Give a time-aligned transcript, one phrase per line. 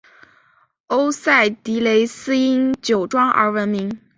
[0.87, 4.01] 欧塞迪雷斯因酒庄而闻名。